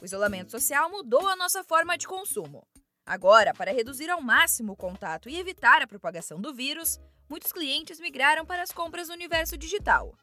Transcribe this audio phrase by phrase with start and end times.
[0.00, 2.66] O isolamento social mudou a nossa forma de consumo.
[3.04, 7.98] Agora, para reduzir ao máximo o contato e evitar a propagação do vírus, muitos clientes
[7.98, 10.14] migraram para as compras no universo digital.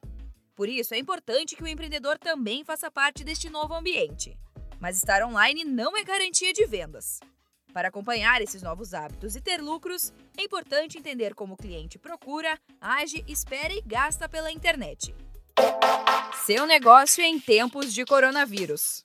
[0.55, 4.37] Por isso, é importante que o empreendedor também faça parte deste novo ambiente.
[4.79, 7.19] Mas estar online não é garantia de vendas.
[7.73, 12.57] Para acompanhar esses novos hábitos e ter lucros, é importante entender como o cliente procura,
[12.79, 15.13] age, espera e gasta pela internet.
[16.45, 19.03] Seu negócio em tempos de coronavírus.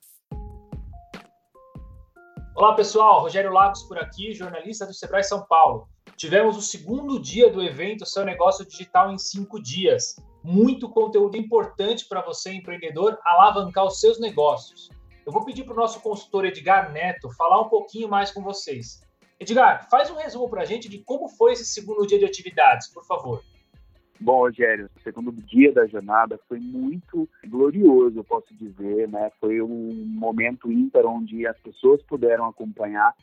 [2.53, 5.89] Olá pessoal, Rogério Lagos por aqui, jornalista do Sebrae São Paulo.
[6.17, 10.17] Tivemos o segundo dia do evento Seu Negócio Digital em 5 dias.
[10.43, 14.91] Muito conteúdo importante para você, empreendedor, alavancar os seus negócios.
[15.25, 19.01] Eu vou pedir para o nosso consultor Edgar Neto falar um pouquinho mais com vocês.
[19.39, 22.89] Edgar, faz um resumo para a gente de como foi esse segundo dia de atividades,
[22.89, 23.43] por favor.
[24.21, 29.33] Bom, Rogério, o segundo dia da jornada foi muito glorioso, eu posso dizer, né?
[29.41, 33.15] Foi um momento ímpar onde as pessoas puderam acompanhar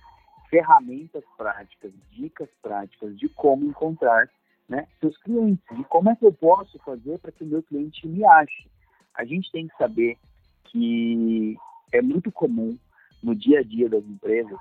[0.49, 4.27] ferramentas práticas, dicas práticas de como encontrar
[4.67, 8.07] né, seus clientes, de como é que eu posso fazer para que o meu cliente
[8.07, 8.67] me ache.
[9.13, 10.17] A gente tem que saber
[10.65, 11.55] que
[11.91, 12.75] é muito comum
[13.21, 14.57] no dia a dia das empresas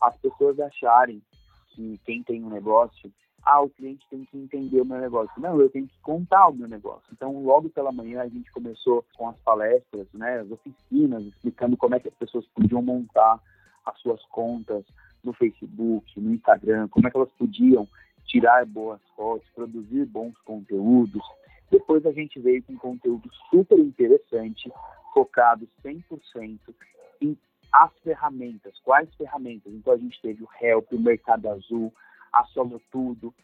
[0.00, 1.20] as pessoas acharem
[1.70, 3.12] que quem tem um negócio
[3.44, 5.40] ah, o cliente tem que entender o meu negócio.
[5.40, 7.08] Não, eu tenho que contar o meu negócio.
[7.12, 11.94] Então, logo pela manhã, a gente começou com as palestras, né, as oficinas, explicando como
[11.94, 13.40] é que as pessoas podiam montar
[13.86, 14.84] as suas contas
[15.24, 17.88] no Facebook, no Instagram, como é que elas podiam
[18.26, 21.22] tirar boas fotos, produzir bons conteúdos.
[21.70, 24.70] Depois a gente veio com um conteúdo super interessante,
[25.12, 26.58] focado 100%
[27.20, 27.36] em
[27.72, 28.78] as ferramentas.
[28.82, 29.72] Quais ferramentas?
[29.72, 31.92] Então a gente teve o Help, o Mercado Azul,
[32.32, 33.34] a Soma Tudo.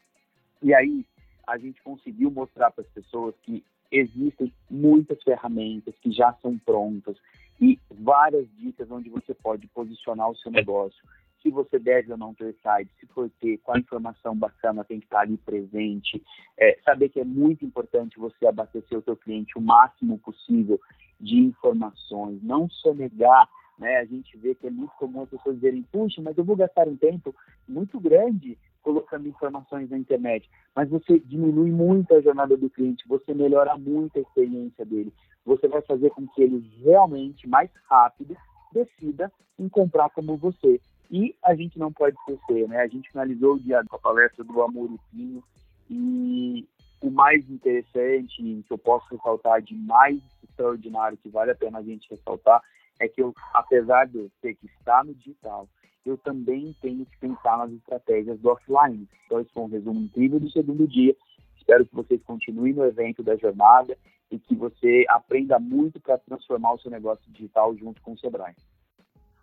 [0.62, 1.04] E aí
[1.46, 7.16] a gente conseguiu mostrar para as pessoas que existem muitas ferramentas que já são prontas
[7.60, 11.02] e várias dicas onde você pode posicionar o seu negócio.
[11.42, 15.06] Se você deve ou não ter site, se for ter, qual informação bacana tem que
[15.06, 16.20] estar ali presente.
[16.58, 20.80] É, saber que é muito importante você abastecer o seu cliente o máximo possível
[21.20, 23.48] de informações, não sonegar
[23.78, 23.98] né?
[23.98, 26.88] A gente vê que é muito comum as pessoas dizerem, puxa, mas eu vou gastar
[26.88, 27.34] um tempo
[27.68, 33.34] muito grande colocando informações na internet, mas você diminui muito a jornada do cliente, você
[33.34, 35.12] melhora muito a experiência dele,
[35.44, 38.36] você vai fazer com que ele realmente, mais rápido,
[38.72, 40.80] decida em comprar como você.
[41.10, 42.78] E a gente não pode esquecer, né?
[42.78, 45.42] A gente finalizou o dia com a palestra do Amor e Pinho
[45.90, 46.68] e
[47.00, 51.82] o mais interessante, que eu posso ressaltar de mais extraordinário, que vale a pena a
[51.82, 52.62] gente ressaltar,
[53.00, 55.68] é que eu, apesar de eu ter que estar no digital,
[56.06, 59.08] eu também tenho que pensar nas estratégias do offline.
[59.26, 61.16] Então, esse foi um resumo incrível do segundo dia.
[61.56, 63.98] Espero que vocês continuem no evento da jornada
[64.30, 68.54] e que você aprenda muito para transformar o seu negócio digital junto com o Sebrae.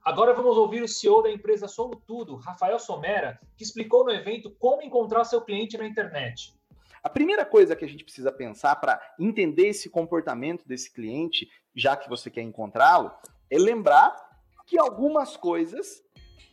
[0.04, 4.52] Agora vamos ouvir o CEO da empresa Somo Tudo, Rafael Somera, que explicou no evento
[4.60, 6.54] como encontrar seu cliente na internet.
[7.02, 11.96] A primeira coisa que a gente precisa pensar para entender esse comportamento desse cliente, já
[11.96, 13.12] que você quer encontrá-lo,
[13.50, 14.14] é lembrar
[14.66, 16.03] que algumas coisas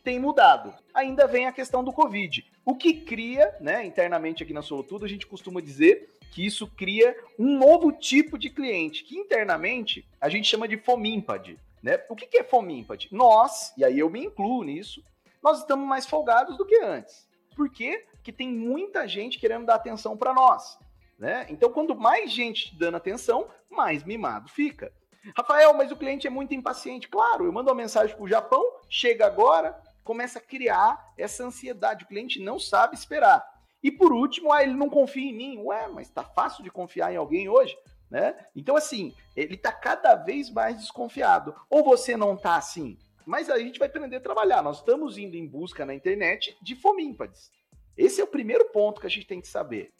[0.03, 0.73] têm mudado.
[0.93, 2.45] Ainda vem a questão do Covid.
[2.65, 7.15] O que cria, né, internamente aqui na Solutudo, a gente costuma dizer que isso cria
[7.37, 11.59] um novo tipo de cliente, que internamente a gente chama de fomímpade.
[11.83, 11.99] Né?
[12.09, 13.09] O que é fomímpade?
[13.11, 15.03] Nós, e aí eu me incluo nisso,
[15.41, 17.27] nós estamos mais folgados do que antes.
[17.55, 18.05] Por quê?
[18.13, 20.77] Porque tem muita gente querendo dar atenção para nós.
[21.17, 21.45] Né?
[21.49, 24.93] Então, quando mais gente dando atenção, mais mimado fica.
[25.35, 27.07] Rafael, mas o cliente é muito impaciente.
[27.07, 32.03] Claro, eu mando uma mensagem para o Japão, chega agora, começa a criar essa ansiedade.
[32.03, 33.45] O cliente não sabe esperar.
[33.83, 35.57] E por último, ah, ele não confia em mim.
[35.59, 37.77] Ué, mas está fácil de confiar em alguém hoje?
[38.09, 38.35] Né?
[38.55, 41.55] Então, assim, ele está cada vez mais desconfiado.
[41.69, 42.97] Ou você não está assim?
[43.25, 44.61] Mas a gente vai aprender a trabalhar.
[44.61, 47.51] Nós estamos indo em busca na internet de fomímpades.
[47.97, 49.93] Esse é o primeiro ponto que a gente tem que saber.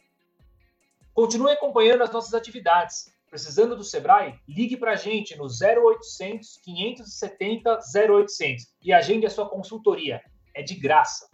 [1.13, 3.10] Continue acompanhando as nossas atividades.
[3.31, 4.37] Precisando do Sebrae?
[4.45, 10.21] Ligue para a gente no 0800 570 0800 e agende a sua consultoria.
[10.53, 11.29] É de graça.